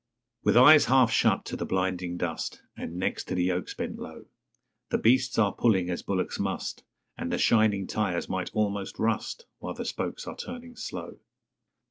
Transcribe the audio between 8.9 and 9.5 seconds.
rust